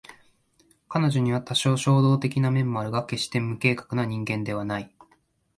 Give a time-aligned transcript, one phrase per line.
[0.89, 4.91] 彼女には多少衝動的な面もあるが決して無計画な人間ではない